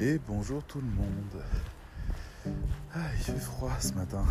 Et 0.00 0.20
bonjour 0.28 0.62
tout 0.62 0.80
le 0.80 0.86
monde. 0.86 1.42
Ah, 2.94 2.98
il 3.16 3.24
fait 3.24 3.40
froid 3.40 3.72
ce 3.80 3.92
matin. 3.94 4.24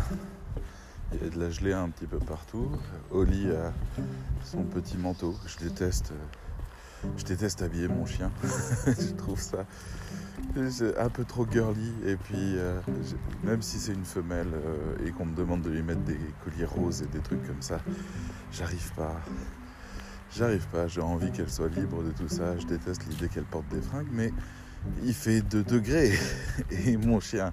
Il 1.12 1.22
y 1.22 1.26
a 1.26 1.28
de 1.28 1.38
la 1.38 1.50
gelée 1.50 1.74
un 1.74 1.90
petit 1.90 2.06
peu 2.06 2.18
partout. 2.18 2.70
Oli 3.10 3.50
a 3.50 3.74
son 4.44 4.62
petit 4.62 4.96
manteau. 4.96 5.34
Je 5.46 5.68
déteste, 5.68 6.14
je 7.18 7.24
déteste 7.24 7.60
habiller 7.60 7.86
mon 7.86 8.06
chien. 8.06 8.32
je 8.86 9.12
trouve 9.12 9.40
ça 9.40 9.66
un 10.98 11.08
peu 11.10 11.24
trop 11.24 11.46
girly. 11.50 11.92
Et 12.06 12.16
puis, 12.16 12.56
euh, 12.56 12.80
même 13.44 13.60
si 13.60 13.78
c'est 13.78 13.92
une 13.92 14.06
femelle 14.06 14.54
euh, 14.54 15.06
et 15.06 15.10
qu'on 15.10 15.26
me 15.26 15.36
demande 15.36 15.60
de 15.60 15.68
lui 15.68 15.82
mettre 15.82 16.02
des 16.02 16.18
colliers 16.44 16.64
roses 16.64 17.02
et 17.02 17.06
des 17.06 17.20
trucs 17.20 17.46
comme 17.46 17.60
ça, 17.60 17.80
j'arrive 18.52 18.92
pas. 18.94 19.20
J'arrive 20.34 20.66
pas, 20.68 20.86
j'ai 20.88 21.02
envie 21.02 21.30
qu'elle 21.30 21.50
soit 21.50 21.68
libre 21.68 22.02
de 22.02 22.10
tout 22.10 22.28
ça. 22.28 22.56
Je 22.56 22.66
déteste 22.66 23.06
l'idée 23.06 23.28
qu'elle 23.28 23.44
porte 23.44 23.68
des 23.68 23.82
fringues, 23.82 24.10
il 25.04 25.14
fait 25.14 25.42
2 25.42 25.62
degrés 25.62 26.12
et 26.70 26.96
mon 26.96 27.20
chien 27.20 27.52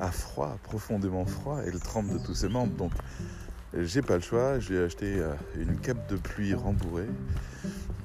a 0.00 0.10
froid, 0.10 0.58
profondément 0.62 1.26
froid, 1.26 1.60
et 1.64 1.70
il 1.72 1.80
tremble 1.80 2.14
de 2.14 2.18
tous 2.18 2.34
ses 2.34 2.48
membres. 2.48 2.74
Donc 2.76 2.92
j'ai 3.78 4.02
pas 4.02 4.14
le 4.16 4.22
choix, 4.22 4.58
j'ai 4.58 4.82
acheté 4.82 5.18
euh, 5.18 5.34
une 5.58 5.78
cape 5.78 6.08
de 6.08 6.16
pluie 6.16 6.54
rembourrée. 6.54 7.08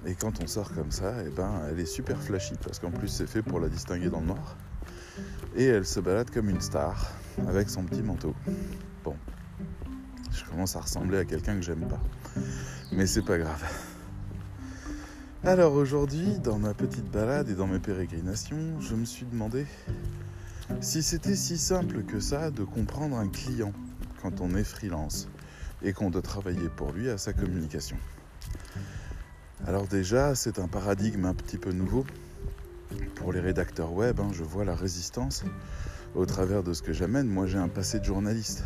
Et 0.05 0.15
quand 0.15 0.41
on 0.41 0.47
sort 0.47 0.73
comme 0.73 0.91
ça, 0.91 1.13
eh 1.25 1.29
ben, 1.29 1.61
elle 1.69 1.79
est 1.79 1.85
super 1.85 2.21
flashy 2.21 2.55
parce 2.63 2.79
qu'en 2.79 2.91
plus 2.91 3.07
c'est 3.07 3.27
fait 3.27 3.43
pour 3.43 3.59
la 3.59 3.69
distinguer 3.69 4.09
dans 4.09 4.19
le 4.19 4.27
noir. 4.27 4.57
Et 5.55 5.65
elle 5.65 5.85
se 5.85 5.99
balade 5.99 6.31
comme 6.31 6.49
une 6.49 6.61
star 6.61 7.11
avec 7.47 7.69
son 7.69 7.83
petit 7.83 8.01
manteau. 8.01 8.33
Bon, 9.03 9.15
je 10.31 10.43
commence 10.45 10.75
à 10.75 10.81
ressembler 10.81 11.19
à 11.19 11.25
quelqu'un 11.25 11.55
que 11.55 11.61
j'aime 11.61 11.87
pas. 11.87 12.01
Mais 12.91 13.05
c'est 13.05 13.21
pas 13.21 13.37
grave. 13.37 13.63
Alors 15.43 15.73
aujourd'hui, 15.73 16.37
dans 16.37 16.59
ma 16.59 16.75
petite 16.75 17.09
balade 17.09 17.49
et 17.49 17.55
dans 17.55 17.65
mes 17.65 17.79
pérégrinations, 17.79 18.79
je 18.79 18.93
me 18.93 19.05
suis 19.05 19.25
demandé 19.25 19.65
si 20.81 21.01
c'était 21.01 21.35
si 21.35 21.57
simple 21.57 22.03
que 22.03 22.19
ça 22.19 22.51
de 22.51 22.63
comprendre 22.63 23.17
un 23.17 23.27
client 23.27 23.73
quand 24.21 24.39
on 24.39 24.53
est 24.53 24.63
freelance 24.63 25.27
et 25.81 25.93
qu'on 25.93 26.11
doit 26.11 26.21
travailler 26.21 26.69
pour 26.69 26.91
lui 26.91 27.09
à 27.09 27.17
sa 27.17 27.33
communication. 27.33 27.97
Alors 29.65 29.87
déjà, 29.87 30.35
c'est 30.35 30.59
un 30.59 30.67
paradigme 30.67 31.25
un 31.25 31.33
petit 31.33 31.57
peu 31.57 31.71
nouveau. 31.71 32.05
Pour 33.15 33.33
les 33.33 33.39
rédacteurs 33.39 33.93
web, 33.93 34.19
hein, 34.19 34.29
je 34.33 34.43
vois 34.43 34.63
la 34.63 34.75
résistance 34.75 35.43
au 36.13 36.27
travers 36.27 36.61
de 36.61 36.73
ce 36.73 36.83
que 36.83 36.93
j'amène. 36.93 37.27
Moi, 37.27 37.47
j'ai 37.47 37.57
un 37.57 37.67
passé 37.67 37.97
de 37.97 38.05
journaliste 38.05 38.63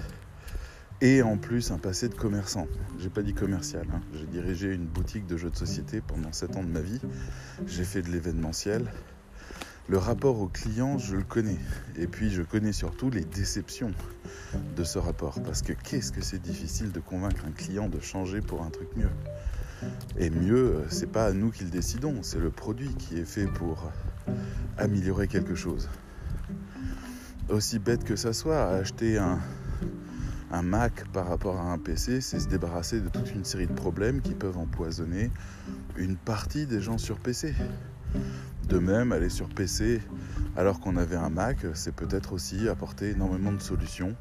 et 1.01 1.21
en 1.21 1.37
plus 1.37 1.71
un 1.71 1.77
passé 1.77 2.09
de 2.09 2.15
commerçant. 2.15 2.67
J'ai 2.99 3.09
pas 3.09 3.21
dit 3.21 3.33
commercial, 3.33 3.85
hein. 3.93 4.01
j'ai 4.13 4.25
dirigé 4.25 4.73
une 4.73 4.85
boutique 4.85 5.27
de 5.27 5.37
jeux 5.37 5.49
de 5.49 5.55
société 5.55 6.01
pendant 6.01 6.31
7 6.31 6.55
ans 6.55 6.63
de 6.63 6.69
ma 6.69 6.81
vie. 6.81 7.01
J'ai 7.67 7.83
fait 7.83 8.01
de 8.01 8.09
l'événementiel. 8.09 8.91
Le 9.87 9.99
rapport 9.99 10.39
au 10.39 10.47
client, 10.47 10.97
je 10.97 11.15
le 11.15 11.23
connais. 11.23 11.59
Et 11.97 12.07
puis 12.07 12.31
je 12.31 12.41
connais 12.41 12.73
surtout 12.73 13.11
les 13.11 13.23
déceptions 13.23 13.91
de 14.75 14.83
ce 14.83 14.97
rapport. 14.97 15.39
Parce 15.43 15.61
que 15.61 15.73
qu'est-ce 15.73 16.11
que 16.11 16.23
c'est 16.23 16.41
difficile 16.41 16.91
de 16.91 16.99
convaincre 16.99 17.45
un 17.45 17.51
client 17.51 17.87
de 17.87 17.99
changer 17.99 18.41
pour 18.41 18.63
un 18.63 18.69
truc 18.69 18.89
mieux? 18.95 19.11
Et 20.17 20.29
mieux, 20.31 20.85
c'est 20.89 21.11
pas 21.11 21.27
à 21.27 21.33
nous 21.33 21.51
qui 21.51 21.65
le 21.65 21.69
décidons, 21.69 22.23
c'est 22.23 22.39
le 22.39 22.49
produit 22.49 22.89
qui 22.95 23.19
est 23.19 23.25
fait 23.25 23.45
pour 23.45 23.91
améliorer 24.77 25.27
quelque 25.27 25.53
chose. 25.53 25.89
Aussi 27.49 27.77
bête 27.77 28.03
que 28.03 28.15
ça 28.15 28.33
soit, 28.33 28.65
acheter 28.69 29.19
un, 29.19 29.39
un 30.51 30.61
Mac 30.61 31.05
par 31.11 31.27
rapport 31.27 31.57
à 31.59 31.71
un 31.71 31.77
PC, 31.77 32.21
c'est 32.21 32.39
se 32.39 32.47
débarrasser 32.47 33.01
de 33.01 33.09
toute 33.09 33.33
une 33.33 33.43
série 33.43 33.67
de 33.67 33.73
problèmes 33.73 34.21
qui 34.21 34.33
peuvent 34.33 34.57
empoisonner 34.57 35.31
une 35.97 36.15
partie 36.15 36.65
des 36.65 36.81
gens 36.81 36.97
sur 36.97 37.19
PC. 37.19 37.53
De 38.69 38.79
même, 38.79 39.11
aller 39.11 39.29
sur 39.29 39.49
PC 39.49 40.01
alors 40.55 40.79
qu'on 40.79 40.95
avait 40.95 41.17
un 41.17 41.29
Mac, 41.29 41.57
c'est 41.73 41.93
peut-être 41.93 42.33
aussi 42.33 42.69
apporter 42.69 43.09
énormément 43.09 43.51
de 43.51 43.61
solutions 43.61 44.15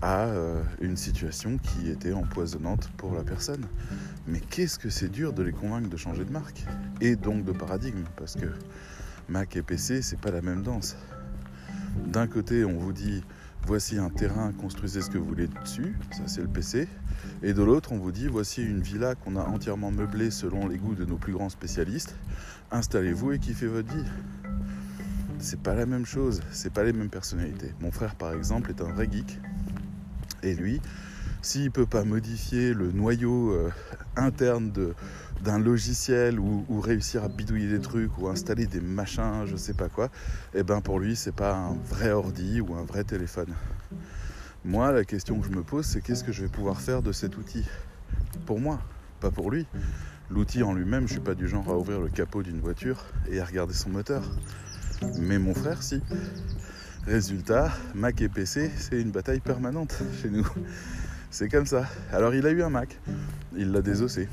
à 0.00 0.26
euh, 0.26 0.62
une 0.80 0.96
situation 0.96 1.58
qui 1.58 1.90
était 1.90 2.12
empoisonnante 2.12 2.90
pour 2.96 3.14
la 3.14 3.24
personne. 3.24 3.66
Mais 4.26 4.40
qu'est-ce 4.40 4.78
que 4.78 4.88
c'est 4.88 5.08
dur 5.08 5.32
de 5.32 5.42
les 5.42 5.52
convaincre 5.52 5.88
de 5.88 5.96
changer 5.96 6.24
de 6.24 6.30
marque 6.30 6.64
et 7.00 7.16
donc 7.16 7.44
de 7.44 7.52
paradigme 7.52 8.04
parce 8.16 8.36
que 8.36 8.46
Mac 9.28 9.56
et 9.56 9.62
PC, 9.62 10.02
c'est 10.02 10.20
pas 10.20 10.30
la 10.30 10.42
même 10.42 10.62
danse. 10.62 10.96
D'un 12.06 12.26
côté, 12.26 12.64
on 12.64 12.76
vous 12.76 12.92
dit 12.92 13.24
voici 13.66 13.98
un 13.98 14.10
terrain, 14.10 14.52
construisez 14.52 15.00
ce 15.00 15.10
que 15.10 15.18
vous 15.18 15.24
voulez 15.24 15.48
dessus, 15.48 15.96
ça 16.10 16.22
c'est 16.26 16.42
le 16.42 16.48
PC. 16.48 16.88
Et 17.42 17.54
de 17.54 17.62
l'autre, 17.62 17.92
on 17.92 17.98
vous 17.98 18.12
dit 18.12 18.28
voici 18.28 18.62
une 18.62 18.80
villa 18.80 19.14
qu'on 19.14 19.36
a 19.36 19.42
entièrement 19.42 19.90
meublée 19.90 20.30
selon 20.30 20.68
les 20.68 20.76
goûts 20.76 20.94
de 20.94 21.04
nos 21.04 21.16
plus 21.16 21.32
grands 21.32 21.48
spécialistes, 21.48 22.14
installez-vous 22.70 23.32
et 23.32 23.38
kiffez 23.38 23.66
votre 23.66 23.92
vie. 23.94 24.04
C'est 25.38 25.60
pas 25.60 25.74
la 25.74 25.86
même 25.86 26.06
chose, 26.06 26.42
c'est 26.52 26.72
pas 26.72 26.84
les 26.84 26.92
mêmes 26.92 27.10
personnalités. 27.10 27.72
Mon 27.80 27.90
frère 27.90 28.14
par 28.14 28.32
exemple 28.32 28.70
est 28.70 28.80
un 28.80 28.92
vrai 28.92 29.08
geek. 29.10 29.38
Et 30.42 30.54
lui, 30.54 30.80
s'il 31.44 31.70
peut 31.70 31.84
pas 31.84 32.04
modifier 32.04 32.72
le 32.72 32.90
noyau 32.90 33.52
euh, 33.52 33.70
interne 34.16 34.72
d'un 35.42 35.58
logiciel 35.58 36.40
ou, 36.40 36.80
réussir 36.80 37.22
à 37.22 37.28
bidouiller 37.28 37.68
des 37.68 37.80
trucs 37.80 38.16
ou 38.18 38.28
installer 38.28 38.66
des 38.66 38.80
machins, 38.80 39.44
je 39.44 39.56
sais 39.56 39.74
pas 39.74 39.90
quoi, 39.90 40.06
et 40.54 40.60
eh 40.60 40.62
ben 40.62 40.80
pour 40.80 40.98
lui 40.98 41.16
c'est 41.16 41.34
pas 41.34 41.54
un 41.54 41.74
vrai 41.74 42.12
ordi 42.12 42.62
ou 42.62 42.74
un 42.74 42.84
vrai 42.84 43.04
téléphone. 43.04 43.54
Moi 44.64 44.90
la 44.90 45.04
question 45.04 45.38
que 45.38 45.46
je 45.46 45.52
me 45.52 45.62
pose 45.62 45.84
c'est 45.84 46.00
qu'est-ce 46.00 46.24
que 46.24 46.32
je 46.32 46.42
vais 46.42 46.48
pouvoir 46.48 46.80
faire 46.80 47.02
de 47.02 47.12
cet 47.12 47.36
outil? 47.36 47.64
Pour 48.46 48.58
moi, 48.58 48.80
pas 49.20 49.30
pour 49.30 49.50
lui. 49.50 49.66
L'outil 50.30 50.62
en 50.62 50.72
lui-même, 50.72 51.06
je 51.06 51.12
suis 51.12 51.20
pas 51.20 51.34
du 51.34 51.46
genre 51.46 51.68
à 51.68 51.76
ouvrir 51.76 52.00
le 52.00 52.08
capot 52.08 52.42
d'une 52.42 52.60
voiture 52.60 53.04
et 53.30 53.38
à 53.38 53.44
regarder 53.44 53.74
son 53.74 53.90
moteur. 53.90 54.22
Mais 55.18 55.38
mon 55.38 55.52
frère 55.52 55.82
si. 55.82 56.00
Résultat, 57.06 57.70
Mac 57.94 58.22
et 58.22 58.30
PC, 58.30 58.70
c'est 58.78 58.98
une 58.98 59.10
bataille 59.10 59.40
permanente 59.40 60.02
chez 60.22 60.30
nous. 60.30 60.48
C'est 61.34 61.48
comme 61.48 61.66
ça. 61.66 61.84
Alors 62.12 62.32
il 62.32 62.46
a 62.46 62.50
eu 62.52 62.62
un 62.62 62.70
Mac, 62.70 62.96
il 63.56 63.72
l'a 63.72 63.82
désossé. 63.82 64.28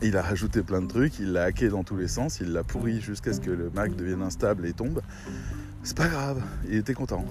Il 0.00 0.16
a 0.16 0.22
rajouté 0.22 0.62
plein 0.62 0.80
de 0.80 0.86
trucs, 0.86 1.18
il 1.18 1.34
l'a 1.34 1.42
hacké 1.42 1.68
dans 1.68 1.84
tous 1.84 1.98
les 1.98 2.08
sens, 2.08 2.40
il 2.40 2.54
l'a 2.54 2.64
pourri 2.64 3.02
jusqu'à 3.02 3.34
ce 3.34 3.42
que 3.42 3.50
le 3.50 3.68
Mac 3.68 3.94
devienne 3.94 4.22
instable 4.22 4.64
et 4.64 4.72
tombe. 4.72 5.02
C'est 5.82 5.94
pas 5.94 6.08
grave, 6.08 6.42
il 6.66 6.76
était 6.76 6.94
content. 6.94 7.26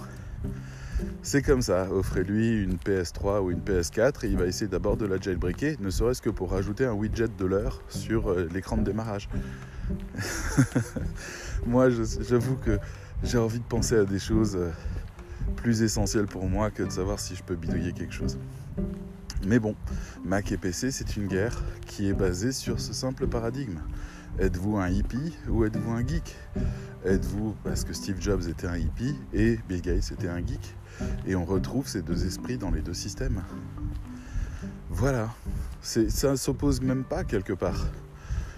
C'est 1.24 1.42
comme 1.42 1.64
ça, 1.64 1.92
offrez-lui 1.92 2.62
une 2.62 2.76
PS3 2.76 3.42
ou 3.42 3.50
une 3.50 3.62
PS4 3.62 4.28
et 4.28 4.30
il 4.30 4.38
va 4.38 4.46
essayer 4.46 4.68
d'abord 4.68 4.96
de 4.96 5.08
la 5.08 5.20
jailbreaker, 5.20 5.78
ne 5.80 5.90
serait-ce 5.90 6.22
que 6.22 6.30
pour 6.30 6.52
rajouter 6.52 6.86
un 6.86 6.94
widget 6.94 7.30
de 7.40 7.46
l'heure 7.46 7.82
sur 7.90 8.30
euh, 8.30 8.48
l'écran 8.54 8.78
de 8.78 8.84
démarrage. 8.84 9.28
moi, 11.66 11.90
j'avoue 11.90 12.58
que 12.58 12.78
j'ai 13.24 13.40
envie 13.40 13.58
de 13.58 13.66
penser 13.66 13.96
à 13.96 14.06
des 14.06 14.20
choses 14.20 14.56
euh, 14.56 14.70
plus 15.56 15.82
essentielles 15.82 16.28
pour 16.28 16.48
moi 16.48 16.72
que 16.72 16.84
de 16.84 16.90
savoir 16.90 17.20
si 17.20 17.36
je 17.36 17.44
peux 17.44 17.56
bidouiller 17.56 17.94
quelque 17.94 18.14
chose. 18.14 18.38
Mais 19.46 19.60
bon, 19.60 19.76
Mac 20.24 20.52
et 20.52 20.58
PC, 20.58 20.92
c'est 20.92 21.18
une 21.18 21.28
guerre 21.28 21.64
qui 21.86 22.08
est 22.08 22.14
basée 22.14 22.52
sur 22.52 22.80
ce 22.80 22.94
simple 22.94 23.28
paradigme. 23.28 23.80
Êtes-vous 24.40 24.78
un 24.78 24.90
hippie 24.90 25.34
ou 25.48 25.66
êtes-vous 25.66 25.92
un 25.92 26.06
geek? 26.06 26.36
Êtes-vous 27.06 27.56
parce 27.64 27.84
que 27.84 27.94
Steve 27.94 28.20
Jobs 28.20 28.48
était 28.50 28.68
un 28.68 28.78
hippie 28.78 29.16
et 29.34 29.60
Bill 29.70 29.82
Gates 29.82 30.12
était 30.12 30.28
un 30.28 30.40
geek 30.40 30.76
Et 31.26 31.36
on 31.36 31.46
retrouve 31.46 31.88
ces 31.88 32.02
deux 32.02 32.26
esprits 32.26 32.58
dans 32.58 32.72
les 32.72 32.82
deux 32.82 32.94
systèmes. 32.94 33.44
Voilà, 34.90 35.34
ça 35.82 36.32
ne 36.32 36.36
s'oppose 36.36 36.82
même 36.82 37.04
pas 37.04 37.24
quelque 37.24 37.54
part. 37.54 37.88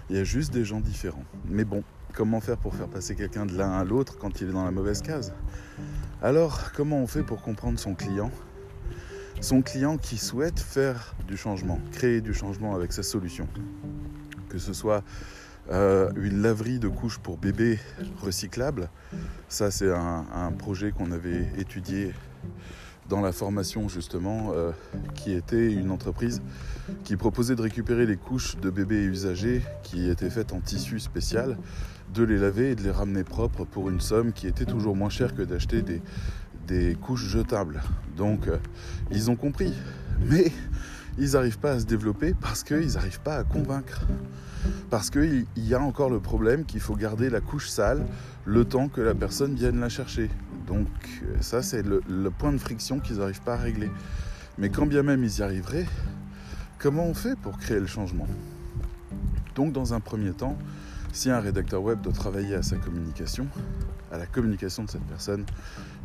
Il 0.08 0.16
y 0.16 0.18
a 0.18 0.24
juste 0.24 0.52
des 0.52 0.64
gens 0.64 0.80
différents. 0.80 1.24
Mais 1.44 1.64
bon, 1.64 1.84
comment 2.14 2.40
faire 2.40 2.56
pour 2.56 2.74
faire 2.74 2.88
passer 2.88 3.14
quelqu'un 3.14 3.46
de 3.46 3.56
l'un 3.56 3.72
à 3.72 3.84
l'autre 3.84 4.18
quand 4.18 4.40
il 4.40 4.48
est 4.48 4.52
dans 4.52 4.64
la 4.64 4.70
mauvaise 4.70 5.02
case? 5.02 5.32
Alors, 6.22 6.72
comment 6.72 6.98
on 6.98 7.06
fait 7.06 7.22
pour 7.22 7.42
comprendre 7.42 7.78
son 7.78 7.94
client? 7.94 8.30
Son 9.40 9.62
client 9.62 9.98
qui 9.98 10.18
souhaite 10.18 10.58
faire 10.58 11.14
du 11.26 11.36
changement, 11.36 11.78
créer 11.92 12.20
du 12.20 12.34
changement 12.34 12.74
avec 12.74 12.92
sa 12.92 13.04
solution. 13.04 13.46
Que 14.48 14.58
ce 14.58 14.72
soit 14.72 15.04
euh, 15.70 16.10
une 16.16 16.40
laverie 16.42 16.78
de 16.78 16.88
couches 16.88 17.18
pour 17.18 17.36
bébés 17.36 17.78
recyclable, 18.22 18.88
ça 19.48 19.70
c'est 19.70 19.92
un, 19.92 20.52
projet 20.58 20.92
qu'on 20.92 21.12
avait 21.12 21.46
étudié 21.58 22.14
dans 23.08 23.20
la 23.20 23.32
formation 23.32 23.88
justement, 23.88 24.52
euh, 24.54 24.72
qui 25.14 25.32
était 25.32 25.72
une 25.72 25.90
entreprise 25.90 26.42
qui 27.04 27.16
proposait 27.16 27.56
de 27.56 27.62
récupérer 27.62 28.06
les 28.06 28.16
couches 28.16 28.56
de 28.56 28.70
bébés 28.70 29.02
usagés 29.02 29.62
qui 29.82 30.08
étaient 30.08 30.30
faites 30.30 30.52
en 30.52 30.60
tissu 30.60 31.00
spécial, 31.00 31.56
de 32.14 32.22
les 32.22 32.38
laver 32.38 32.70
et 32.70 32.74
de 32.74 32.82
les 32.82 32.90
ramener 32.90 33.24
propres 33.24 33.64
pour 33.64 33.88
une 33.88 34.00
somme 34.00 34.32
qui 34.32 34.46
était 34.46 34.64
toujours 34.64 34.96
moins 34.96 35.10
chère 35.10 35.34
que 35.34 35.42
d'acheter 35.42 35.82
des, 35.82 36.94
couches 37.00 37.26
jetables. 37.26 37.82
Donc 38.16 38.46
euh, 38.46 38.58
ils 39.10 39.30
ont 39.30 39.36
compris. 39.36 39.72
Mais 40.20 40.52
ils 41.18 41.32
n'arrivent 41.32 41.58
pas 41.58 41.72
à 41.72 41.80
se 41.80 41.86
développer 41.86 42.34
parce 42.34 42.62
qu'ils 42.62 42.92
n'arrivent 42.92 43.20
pas 43.20 43.36
à 43.36 43.44
convaincre. 43.44 44.06
Parce 44.90 45.08
qu'il 45.08 45.46
y 45.56 45.74
a 45.74 45.80
encore 45.80 46.10
le 46.10 46.20
problème 46.20 46.64
qu'il 46.64 46.80
faut 46.80 46.94
garder 46.94 47.30
la 47.30 47.40
couche 47.40 47.68
sale 47.68 48.04
le 48.44 48.64
temps 48.64 48.88
que 48.88 49.00
la 49.00 49.14
personne 49.14 49.54
vienne 49.54 49.80
la 49.80 49.88
chercher. 49.88 50.30
Donc 50.68 50.86
euh, 51.22 51.36
ça 51.40 51.62
c'est 51.62 51.82
le, 51.82 52.30
point 52.30 52.52
de 52.52 52.58
friction 52.58 53.00
qu'ils 53.00 53.16
n'arrivent 53.16 53.42
pas 53.42 53.54
à 53.54 53.56
régler. 53.56 53.90
Mais 54.58 54.68
quand 54.68 54.86
bien 54.86 55.02
même 55.02 55.24
ils 55.24 55.38
y 55.38 55.42
arriveraient, 55.42 55.86
comment 56.78 57.06
on 57.06 57.14
fait 57.14 57.36
pour 57.36 57.58
créer 57.58 57.80
le 57.80 57.86
changement? 57.86 58.28
Donc 59.54 59.72
dans 59.72 59.94
un 59.94 60.00
premier 60.00 60.32
temps, 60.32 60.56
si 61.12 61.30
un 61.30 61.40
rédacteur 61.40 61.82
web 61.82 62.00
doit 62.02 62.12
travailler 62.12 62.54
à 62.54 62.62
sa 62.62 62.76
communication, 62.76 63.48
à 64.12 64.18
la 64.18 64.26
communication 64.26 64.84
de 64.84 64.90
cette 64.90 65.04
personne, 65.04 65.44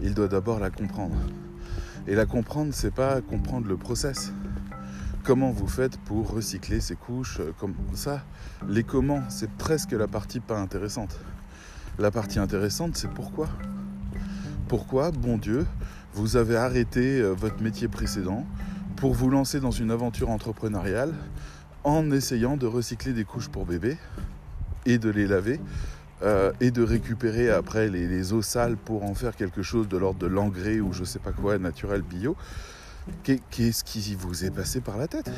il 0.02 0.14
doit 0.14 0.30
d'abord 0.30 0.60
la 0.60 0.70
comprendre. 0.70 1.18
Et 2.08 2.16
la 2.16 2.26
comprendre, 2.26 2.74
c'est 2.74 2.94
pas 2.94 3.22
comprendre 3.22 3.68
le 3.68 3.78
process. 3.78 4.32
Comment 5.24 5.52
vous 5.52 5.68
faites 5.68 5.98
pour 6.00 6.32
recycler 6.32 6.82
ces 6.82 6.96
couches 6.96 7.40
euh, 7.40 7.54
comme 7.60 7.76
ça? 7.94 8.24
Les 8.68 8.84
comment, 8.84 9.24
c'est 9.30 9.50
presque 9.50 9.92
la 9.94 10.08
partie 10.08 10.42
pas 10.42 10.60
intéressante. 10.60 11.18
La 11.98 12.12
partie 12.12 12.40
intéressante, 12.40 12.98
c'est 12.98 13.10
pourquoi? 13.10 13.48
Pourquoi, 14.74 15.12
bon 15.12 15.38
Dieu, 15.38 15.68
vous 16.16 16.36
avez 16.36 16.56
arrêté 16.56 17.22
euh, 17.22 17.34
votre 17.34 17.62
métier 17.62 17.88
précédent 17.88 18.44
pour 18.96 19.14
vous 19.14 19.30
lancer 19.30 19.60
dans 19.60 19.70
une 19.70 19.92
aventure 19.92 20.32
entrepreneuriale 20.32 21.14
en 21.84 22.10
essayant 22.10 22.58
de 22.58 22.66
recycler 22.66 23.14
des 23.14 23.24
couches 23.24 23.50
pour 23.50 23.68
bébés 23.68 24.00
et 24.88 24.98
de 24.98 25.12
les 25.12 25.28
laver 25.28 25.62
euh, 26.24 26.52
et 26.60 26.72
de 26.72 26.82
récupérer 26.82 27.52
après 27.52 27.88
les, 27.88 28.34
eaux 28.34 28.42
sales 28.42 28.76
pour 28.76 29.04
en 29.04 29.14
faire 29.14 29.36
quelque 29.36 29.62
chose 29.62 29.88
de 29.88 29.96
l'ordre 29.96 30.18
de 30.18 30.26
l'engrais 30.26 30.80
ou 30.80 30.92
je 30.92 31.04
sais 31.04 31.20
pas 31.20 31.34
quoi, 31.34 31.60
naturel, 31.60 32.02
bio. 32.02 32.36
Qu'est-ce 33.22 33.84
qui 33.84 34.16
vous 34.16 34.44
est 34.44 34.50
passé 34.50 34.82
par 34.82 34.98
la 34.98 35.08
tête? 35.08 35.30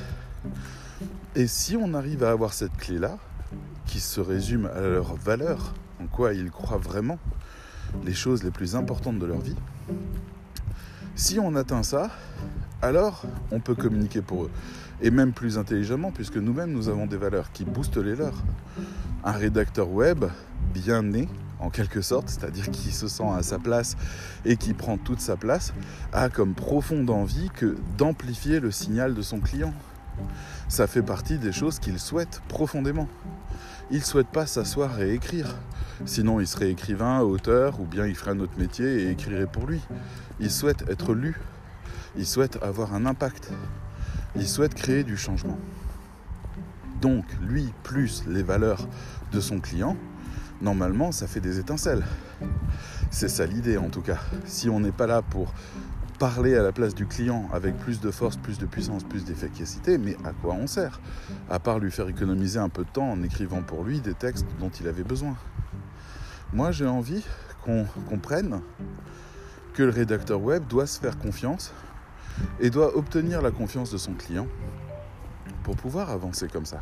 Et 1.36 1.48
si 1.48 1.76
on 1.76 1.94
arrive 1.94 2.24
à 2.24 2.32
avoir 2.32 2.54
cette 2.54 2.78
clé-là, 2.78 3.18
qui 3.86 4.00
se 4.00 4.22
résume 4.22 4.70
à 4.74 4.80
leur 4.80 5.14
valeur, 5.16 5.74
en 6.02 6.08
quoi 6.08 6.34
ils 6.34 6.52
croient 6.52 6.78
vraiment, 6.78 7.20
les 8.04 8.14
choses 8.14 8.44
les 8.44 8.52
plus 8.52 8.76
importantes 8.76 9.20
de 9.20 9.26
leur 9.26 9.40
vie, 9.40 9.56
si 11.16 11.40
on 11.40 11.56
atteint 11.56 11.84
ça, 11.84 12.10
alors 12.82 13.24
on 13.52 13.62
peut 13.62 13.76
communiquer 13.76 14.22
pour 14.22 14.44
eux. 14.44 14.52
Et 15.02 15.12
même 15.12 15.32
plus 15.32 15.58
intelligemment, 15.58 16.12
puisque 16.12 16.38
nous-mêmes, 16.38 16.72
nous 16.72 16.90
avons 16.90 17.06
des 17.06 17.18
valeurs 17.18 17.52
qui 17.52 17.64
boostent 17.64 17.98
les 17.98 18.16
leurs. 18.16 18.44
Un 19.24 19.32
rédacteur 19.32 19.90
web 19.90 20.26
bien 20.74 21.04
né, 21.04 21.30
en 21.60 21.70
quelque 21.70 22.02
sorte, 22.02 22.30
c'est-à-dire 22.30 22.70
qui 22.70 22.92
se 22.92 23.08
sent 23.08 23.28
à 23.34 23.44
sa 23.44 23.60
place 23.60 23.96
et 24.44 24.58
qui 24.58 24.74
prend 24.74 24.98
toute 24.98 25.22
sa 25.22 25.38
place, 25.38 25.74
a 26.12 26.30
comme 26.30 26.54
profonde 26.54 27.10
envie 27.10 27.50
que 27.50 27.78
d'amplifier 27.98 28.60
le 28.60 28.72
signal 28.72 29.14
de 29.14 29.22
son 29.22 29.40
client. 29.40 29.74
Ça 30.68 30.86
fait 30.86 31.02
partie 31.02 31.38
des 31.38 31.52
choses 31.52 31.80
qu'il 31.80 32.00
souhaite 32.00 32.42
profondément. 32.50 33.08
Il 33.92 34.00
ne 34.00 34.04
souhaite 34.04 34.28
pas 34.28 34.46
s'asseoir 34.46 35.00
et 35.02 35.14
écrire. 35.14 35.56
Sinon, 36.06 36.40
il 36.40 36.48
serait 36.48 36.70
écrivain, 36.70 37.22
auteur, 37.22 37.80
ou 37.80 37.86
bien 37.86 38.06
il 38.06 38.16
ferait 38.16 38.32
un 38.32 38.40
autre 38.40 38.58
métier 38.58 39.04
et 39.04 39.12
écrirait 39.12 39.48
pour 39.48 39.66
lui. 39.66 39.82
Il 40.40 40.52
souhaite 40.52 40.84
être 40.90 41.14
lu. 41.14 41.40
Il 42.18 42.26
souhaite 42.26 42.62
avoir 42.62 42.94
un 42.94 43.06
impact. 43.06 43.52
Il 44.36 44.48
souhaite 44.48 44.74
créer 44.74 45.04
du 45.04 45.16
changement. 45.16 45.58
Donc, 47.02 47.26
lui, 47.42 47.74
plus 47.84 48.24
les 48.28 48.44
valeurs 48.44 48.88
de 49.32 49.40
son 49.40 49.60
client, 49.60 49.96
normalement, 50.62 51.12
ça 51.12 51.28
fait 51.28 51.40
des 51.40 51.60
étincelles. 51.60 52.04
C'est 53.12 53.30
ça 53.30 53.46
l'idée 53.46 53.78
en 53.78 53.90
tout 53.90 54.02
cas. 54.02 54.20
Si 54.46 54.70
on 54.70 54.80
n'est 54.80 54.92
pas 54.92 55.08
là 55.08 55.22
pour 55.22 55.54
parler 56.20 56.56
à 56.56 56.64
la 56.64 56.72
place 56.72 56.96
du 56.96 57.06
client 57.06 57.50
avec 57.54 57.78
plus 57.78 58.00
de 58.00 58.12
force, 58.12 58.38
plus 58.38 58.58
de 58.58 58.66
puissance, 58.66 59.04
plus 59.04 59.26
d'efficacité, 59.26 59.98
mais 59.98 60.18
à 60.24 60.32
quoi 60.32 60.54
on 60.54 60.68
sert? 60.68 61.00
À 61.50 61.60
part 61.60 61.80
lui 61.80 61.92
faire 61.92 62.08
économiser 62.08 62.60
un 62.60 62.70
peu 62.70 62.84
de 62.84 62.90
temps 62.90 63.12
en 63.12 63.22
écrivant 63.24 63.62
pour 63.62 63.84
lui 63.84 64.00
des 64.00 64.14
textes 64.14 64.48
dont 64.60 64.70
il 64.70 64.88
avait 64.88 65.04
besoin. 65.04 65.36
Moi 66.54 66.72
j'ai 66.72 66.88
envie 66.88 67.26
qu'on 67.64 67.86
comprenne 68.08 68.62
que 69.74 69.84
le 69.84 69.90
rédacteur 69.90 70.42
web 70.42 70.66
doit 70.68 70.88
se 70.88 71.00
faire 71.00 71.18
confiance 71.18 71.74
et 72.60 72.70
doit 72.70 72.96
obtenir 72.96 73.42
la 73.42 73.52
confiance 73.52 73.92
de 73.92 73.98
son 73.98 74.14
client 74.14 74.48
pour 75.64 75.76
pouvoir 75.76 76.10
avancer 76.12 76.48
comme 76.48 76.66
ça. 76.66 76.80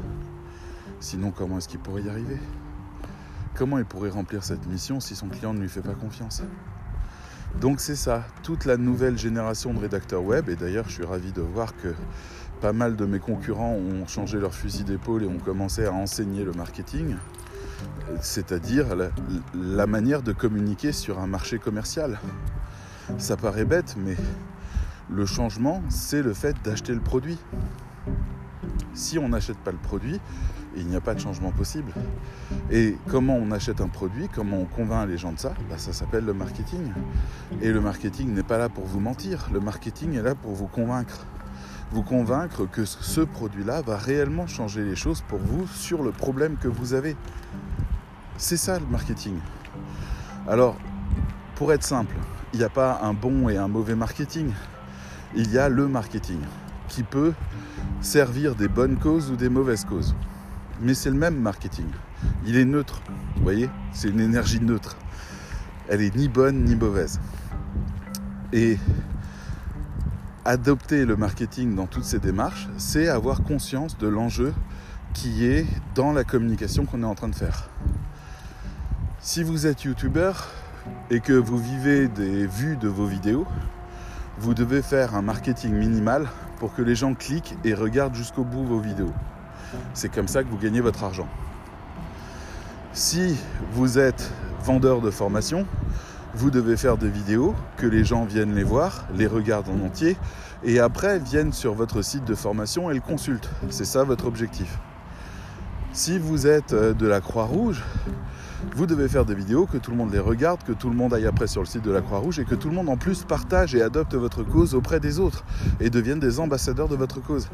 Sinon 1.00 1.31
comment 1.31 1.57
est-ce 1.57 1.68
qu'il 1.68 1.80
pourrait 1.80 2.04
y 2.04 2.10
arriver? 2.10 2.38
Comment 3.56 3.77
il 3.77 3.86
pourrait 3.86 4.10
remplir 4.10 4.44
cette 4.44 4.65
mission 4.68 5.00
si 5.00 5.15
son 5.15 5.30
client 5.30 5.54
ne 5.54 5.60
lui 5.60 5.69
fait 5.69 5.81
pas 5.81 5.94
confiance? 5.94 6.44
Donc 7.62 7.80
c'est 7.80 7.95
ça, 7.95 8.25
toute 8.42 8.65
la 8.65 8.77
nouvelle 8.77 9.18
génération 9.18 9.74
de 9.74 9.80
rédacteurs 9.80 10.24
web, 10.24 10.50
et 10.50 10.56
d'ailleurs 10.56 10.86
je 10.88 10.94
suis 10.94 11.06
ravi 11.06 11.31
de 11.31 11.42
voir 11.42 11.75
que 11.77 11.94
pas 12.62 12.74
mal 12.74 12.95
de 12.95 13.06
mes 13.06 13.19
concurrents 13.19 13.74
ont 13.74 14.07
changé 14.07 14.39
leur 14.39 14.56
fusil 14.56 14.83
d'épaule 14.83 15.24
et 15.24 15.27
ont 15.27 15.38
commencé 15.38 15.86
à 15.86 15.94
enseigner 15.94 16.44
le 16.44 16.54
marketing, 16.54 17.15
c'est-à-dire 18.21 18.88
la, 19.53 19.88
manière 19.88 20.21
de 20.21 20.31
communiquer 20.31 20.91
sur 20.91 21.19
un 21.19 21.27
marché 21.27 21.59
commercial. 21.59 22.19
Ça 23.18 23.38
paraît 23.38 23.65
bête, 23.65 23.95
mais 23.97 24.15
le 25.09 25.25
changement, 25.25 25.81
c'est 25.89 26.21
le 26.21 26.33
fait 26.33 26.56
d'acheter 26.63 26.94
le 26.94 27.01
produit. 27.01 27.38
Si 28.94 29.18
on 29.18 29.30
n'achète 29.30 29.57
pas 29.57 29.71
le 29.71 29.77
produit, 29.77 30.19
il 30.75 30.88
n'y 30.88 30.95
a 30.95 31.01
pas 31.01 31.13
de 31.13 31.19
changement 31.19 31.51
possible. 31.51 31.91
Et 32.71 32.97
comment 33.09 33.35
on 33.35 33.51
achète 33.51 33.81
un 33.81 33.88
produit, 33.88 34.27
comment 34.33 34.57
on 34.57 34.65
convainc 34.65 35.07
les 35.07 35.18
gens 35.18 35.31
de 35.31 35.39
ça, 35.39 35.53
bah, 35.69 35.77
ça 35.77 35.94
s'appelle 35.94 36.25
le 36.25 36.33
marketing. 36.33 36.91
Et 37.62 37.71
le 37.71 37.81
marketing 37.81 38.33
n'est 38.33 38.44
pas 38.44 38.57
là 38.57 38.69
pour 38.69 38.86
vous 38.86 39.00
mentir, 39.00 39.50
le 39.53 39.59
marketing 39.59 40.15
est 40.15 40.21
là 40.21 40.36
pour 40.36 40.53
vous 40.53 40.68
convaincre. 40.68 41.25
Vous 41.91 42.01
convaincre 42.01 42.65
que 42.65 42.86
ce 42.86 43.21
produit-là 43.21 43.81
va 43.81 43.97
réellement 43.97 44.47
changer 44.47 44.83
les 44.83 44.95
choses 44.95 45.21
pour 45.27 45.38
vous 45.38 45.68
sur 45.68 46.01
le 46.01 46.12
problème 46.12 46.57
que 46.57 46.68
vous 46.68 46.94
avez. 46.94 47.15
C'est 48.38 48.57
ça 48.57 48.80
le 48.80 48.85
marketing. 48.85 49.38
Alors, 50.47 50.77
pour 51.56 51.71
être 51.71 51.83
simple, 51.83 52.15
il 52.53 52.59
n'y 52.59 52.65
a 52.65 52.69
pas 52.69 53.00
un 53.01 53.13
bon 53.13 53.50
et 53.50 53.57
un 53.57 53.68
mauvais 53.68 53.95
marketing. 53.95 54.51
Il 55.35 55.51
y 55.51 55.57
a 55.57 55.69
le 55.69 55.88
marketing 55.88 56.39
qui 56.88 57.03
peut 57.03 57.33
servir 58.01 58.56
des 58.56 58.68
bonnes 58.68 58.97
causes 58.97 59.31
ou 59.31 59.35
des 59.35 59.50
mauvaises 59.50 59.85
causes 59.85 60.15
mais 60.83 60.94
c'est 60.94 61.09
le 61.09 61.15
même 61.15 61.39
marketing. 61.39 61.88
Il 62.45 62.57
est 62.57 62.65
neutre, 62.65 63.01
vous 63.35 63.44
voyez 63.44 63.69
C'est 63.94 64.09
une 64.09 64.19
énergie 64.19 64.59
neutre. 64.59 64.97
Elle 65.88 66.01
est 66.01 66.15
ni 66.15 66.27
bonne 66.27 66.63
ni 66.63 66.75
mauvaise. 66.75 67.19
Et 68.51 68.77
adopter 70.45 71.06
le 71.06 71.15
marketing 71.15 71.75
dans 71.75 71.88
toutes 71.88 72.03
ces 72.03 72.19
démarches, 72.19 72.68
c'est 72.77 73.07
avoir 73.07 73.44
conscience 73.44 73.97
de 73.97 74.07
l'enjeu 74.07 74.53
qui 75.13 75.45
est 75.45 75.65
dans 75.95 76.12
la 76.12 76.24
communication 76.24 76.86
qu'on 76.86 77.01
est 77.03 77.06
en 77.06 77.15
train 77.15 77.29
de 77.29 77.36
faire. 77.36 77.69
Si 79.25 79.41
vous 79.41 79.67
êtes 79.67 79.85
youtubeur 79.85 80.49
et 81.09 81.21
que 81.21 81.31
vous 81.31 81.57
vivez 81.57 82.09
des 82.09 82.45
vues 82.45 82.75
de 82.75 82.89
vos 82.89 83.05
vidéos, 83.05 83.47
vous 84.37 84.53
devez 84.53 84.81
faire 84.81 85.15
un 85.15 85.21
marketing 85.21 85.71
minimal 85.71 86.27
pour 86.59 86.75
que 86.75 86.81
les 86.81 86.93
gens 86.93 87.13
cliquent 87.13 87.55
et 87.63 87.73
regardent 87.73 88.15
jusqu'au 88.15 88.43
bout 88.43 88.65
vos 88.65 88.81
vidéos. 88.81 89.13
C'est 89.93 90.09
comme 90.09 90.27
ça 90.27 90.43
que 90.43 90.49
vous 90.49 90.57
gagnez 90.57 90.81
votre 90.81 91.05
argent. 91.05 91.29
Si 92.91 93.38
vous 93.71 93.98
êtes 93.98 94.29
vendeur 94.62 95.00
de 95.00 95.09
formation, 95.09 95.65
vous 96.33 96.51
devez 96.51 96.75
faire 96.75 96.98
des 96.98 97.09
vidéos, 97.09 97.55
que 97.77 97.88
les 97.88 98.03
gens 98.03 98.25
viennent 98.25 98.55
les 98.55 98.63
voir, 98.63 99.05
les 99.15 99.27
regardent 99.27 99.69
en 99.69 99.86
entier, 99.86 100.17
et 100.65 100.81
après 100.81 101.17
viennent 101.17 101.53
sur 101.53 101.75
votre 101.75 102.01
site 102.01 102.25
de 102.25 102.36
formation 102.36 102.91
et 102.91 102.95
le 102.95 103.00
consultent. 103.00 103.50
C'est 103.69 103.86
ça 103.86 104.03
votre 104.03 104.25
objectif. 104.25 104.79
Si 105.93 106.19
vous 106.19 106.45
êtes 106.45 106.74
euh, 106.74 106.93
de 106.93 107.07
la 107.07 107.21
Croix-Rouge, 107.21 107.83
vous 108.75 108.86
devez 108.86 109.08
faire 109.08 109.25
des 109.25 109.36
vidéos, 109.36 109.65
que 109.65 109.77
tout 109.77 109.91
le 109.91 109.98
monde 109.98 110.12
les 110.12 110.20
regarde, 110.20 110.63
que 110.63 110.72
tout 110.72 110.89
le 110.89 110.96
monde 110.96 111.13
aille 111.13 111.27
après 111.27 111.48
sur 111.48 111.62
le 111.62 111.67
site 111.67 111.84
de 111.84 111.91
la 111.91 112.01
Croix-Rouge 112.01 112.39
et 112.39 112.46
que 112.46 112.55
tout 112.55 112.70
le 112.70 112.75
monde 112.75 112.89
en 112.89 112.98
plus 112.98 113.24
partage 113.24 113.75
et 113.75 113.82
adopte 113.82 114.15
votre 114.15 114.43
cause 114.43 114.74
auprès 114.74 115.00
des 115.00 115.20
autres 115.20 115.43
et 115.79 115.89
devienne 115.89 116.20
des 116.20 116.39
ambassadeurs 116.39 116.88
de 116.88 116.96
votre 116.96 117.22
cause. 117.22 117.50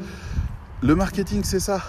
Le 0.82 0.94
marketing, 0.94 1.42
c'est 1.44 1.60
ça. 1.60 1.82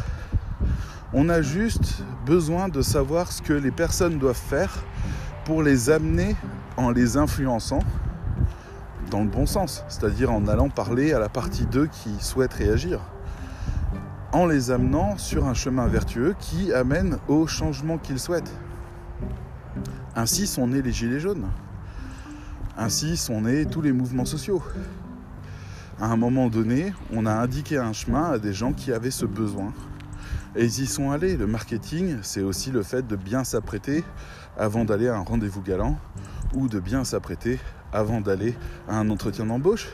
On 1.13 1.30
a 1.30 1.42
juste 1.42 2.04
besoin 2.25 2.68
de 2.70 2.82
savoir 2.82 3.32
ce 3.32 3.42
que 3.42 3.54
les 3.54 3.72
personnes 3.72 4.18
doivent 4.18 4.36
faire 4.36 4.74
pour 5.46 5.63
les 5.63 5.90
amener 5.90 6.36
en 6.78 6.92
les 6.92 7.18
influençant 7.18 7.80
dans 9.10 9.22
le 9.22 9.30
bon 9.30 9.46
sens, 9.46 9.84
c'est-à-dire 9.90 10.32
en 10.32 10.48
allant 10.48 10.70
parler 10.70 11.13
à 11.13 11.20
la 11.20 11.30
partie 11.30 11.66
d'eux 11.66 11.88
qui 11.88 12.12
souhaitent 12.24 12.54
réagir, 12.54 13.01
en 14.32 14.46
les 14.46 14.72
amenant 14.72 15.18
sur 15.18 15.48
un 15.48 15.54
chemin 15.54 15.88
vertueux 15.88 16.34
qui 16.40 16.72
amène 16.72 17.18
au 17.28 17.46
changement 17.46 17.98
qu'ils 17.98 18.20
souhaitent. 18.20 18.54
Ainsi 20.15 20.48
sont 20.48 20.68
nés 20.68 20.82
les 20.82 20.91
Gilets 20.91 21.20
jaunes. 21.20 21.48
Ainsi 22.77 23.15
sont 23.18 23.41
nés 23.41 23.65
tous 23.65 23.82
les 23.82 23.91
mouvements 23.91 24.25
sociaux. 24.25 24.62
À 26.00 26.08
un 26.08 26.18
moment 26.18 26.50
donné, 26.50 26.94
on 27.13 27.25
a 27.25 27.34
indiqué 27.34 27.77
un 27.77 27.94
chemin 27.94 28.32
à 28.32 28.39
des 28.39 28.53
gens 28.53 28.74
qui 28.74 28.91
avaient 28.91 29.12
ce 29.12 29.25
besoin 29.25 29.74
et 30.56 30.65
ils 30.65 30.82
y 30.82 30.88
sont 30.88 31.12
allés. 31.12 31.38
Le 31.38 31.48
marketing, 31.48 32.18
c'est 32.22 32.41
aussi 32.41 32.72
le 32.72 32.84
fait 32.84 33.08
de 33.08 33.15
bien 33.15 33.44
s'apprêter 33.44 34.03
avant 34.58 34.84
d'aller 34.84 35.08
à 35.08 35.15
un 35.15 35.24
rendez-vous 35.24 35.62
galant 35.62 35.98
ou 36.53 36.68
de 36.68 36.80
bien 36.80 37.03
s'apprêter 37.03 37.60
avant 37.94 38.22
d'aller 38.22 38.56
à 38.88 38.98
un 38.98 39.10
entretien 39.10 39.46
d'embauche. 39.46 39.88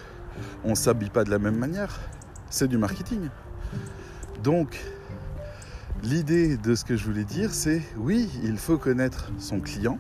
On 0.64 0.72
ne 0.72 0.76
s'habille 0.76 1.10
pas 1.10 1.24
de 1.24 1.30
la 1.30 1.40
même 1.40 1.58
manière. 1.58 2.00
C'est 2.50 2.68
du 2.68 2.78
marketing. 2.78 3.30
Donc, 4.44 4.80
l'idée 6.04 6.58
de 6.58 6.76
ce 6.76 6.86
que 6.86 6.96
je 6.96 7.06
voulais 7.06 7.24
dire, 7.24 7.54
c'est 7.54 7.82
oui, 7.98 8.30
il 8.44 8.58
faut 8.58 8.78
connaître 8.78 9.32
son 9.38 9.60
client. 9.60 9.98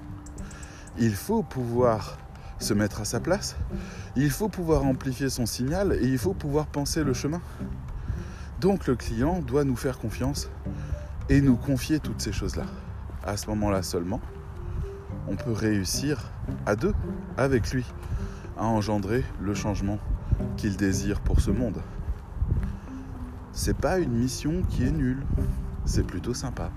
Il 0.99 1.13
faut 1.13 1.43
pouvoir 1.43 2.17
se 2.59 2.73
mettre 2.73 3.01
à 3.01 3.05
sa 3.05 3.19
place. 3.19 3.55
Il 4.15 4.31
faut 4.31 4.49
pouvoir 4.49 4.85
amplifier 4.85 5.29
son 5.29 5.45
signal 5.45 5.93
et 5.93 6.07
il 6.07 6.17
faut 6.17 6.33
pouvoir 6.33 6.67
penser 6.67 7.03
le 7.03 7.13
chemin. 7.13 7.41
Donc 8.59 8.87
le 8.87 8.95
client 8.95 9.39
doit 9.41 9.63
nous 9.63 9.75
faire 9.75 9.99
confiance 9.99 10.49
et 11.29 11.41
nous 11.41 11.55
confier 11.55 11.99
toutes 11.99 12.21
ces 12.21 12.31
choses-là. 12.31 12.65
À 13.23 13.37
ce 13.37 13.47
moment-là 13.47 13.83
seulement, 13.83 14.21
on 15.27 15.35
peut 15.35 15.51
réussir 15.51 16.31
à 16.65 16.75
deux, 16.75 16.93
avec 17.37 17.71
lui, 17.71 17.85
à 18.57 18.65
engendrer 18.65 19.23
le 19.41 19.53
changement 19.53 19.99
qu'il 20.55 20.77
désire 20.77 21.19
pour 21.19 21.41
ce 21.41 21.51
monde. 21.51 21.81
C'est 23.51 23.77
pas 23.77 23.99
une 23.99 24.13
mission 24.13 24.61
qui 24.69 24.83
est 24.83 24.91
nulle, 24.91 25.23
c'est 25.87 26.05
plutôt 26.05 26.33
sympa. 26.33 26.71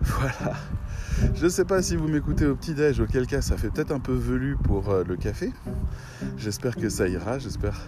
Voilà. 0.00 0.56
Je 1.34 1.44
ne 1.44 1.48
sais 1.50 1.64
pas 1.64 1.82
si 1.82 1.96
vous 1.96 2.08
m'écoutez 2.08 2.46
au 2.46 2.56
petit-déj, 2.56 3.00
auquel 3.00 3.26
cas 3.26 3.42
ça 3.42 3.56
fait 3.56 3.70
peut-être 3.70 3.92
un 3.92 4.00
peu 4.00 4.14
velu 4.14 4.56
pour 4.56 4.90
euh, 4.90 5.04
le 5.04 5.16
café. 5.16 5.52
J'espère 6.36 6.76
que 6.76 6.88
ça 6.88 7.06
ira, 7.08 7.38
j'espère 7.38 7.80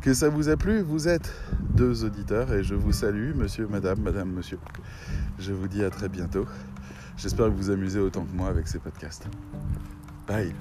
que 0.00 0.14
ça 0.14 0.28
vous 0.28 0.48
a 0.48 0.56
plu. 0.56 0.80
Vous 0.80 1.08
êtes 1.08 1.32
deux 1.74 2.04
auditeurs 2.04 2.52
et 2.52 2.62
je 2.62 2.74
vous 2.74 2.92
salue, 2.92 3.34
monsieur, 3.34 3.66
madame, 3.68 4.00
madame, 4.00 4.30
monsieur. 4.30 4.58
Je 5.38 5.52
vous 5.52 5.68
dis 5.68 5.84
à 5.84 5.90
très 5.90 6.08
bientôt. 6.08 6.46
J'espère 7.16 7.46
que 7.46 7.50
vous 7.50 7.58
vous 7.58 7.70
amusez 7.70 8.00
autant 8.00 8.24
que 8.24 8.34
moi 8.34 8.48
avec 8.48 8.68
ces 8.68 8.78
podcasts. 8.78 9.26
Bye 10.26 10.54